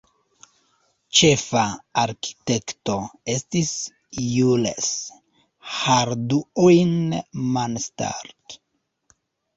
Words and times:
Ĉefa 1.17 1.65
arkitekto 2.03 2.95
estis 3.33 3.69
Jules 4.31 4.89
Hardouin-Mansart. 5.75 8.57